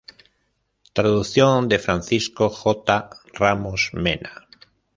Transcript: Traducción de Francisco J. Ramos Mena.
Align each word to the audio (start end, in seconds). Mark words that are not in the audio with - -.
Traducción 0.93 1.69
de 1.69 1.77
Francisco 1.77 2.49
J. 2.49 3.07
Ramos 3.33 3.91
Mena. 3.93 4.47